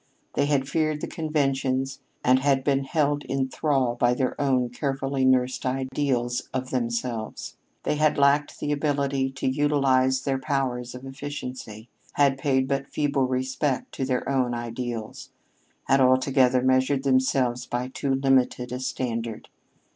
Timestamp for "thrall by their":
3.49-4.33